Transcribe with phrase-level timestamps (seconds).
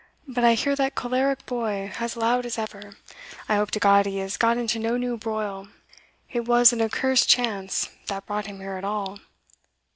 [0.27, 2.97] But I hear that choleric boy as loud as ever.
[3.47, 5.67] I hope to God he has got into no new broil!
[6.31, 9.19] it was an accursed chance that brought him here at all."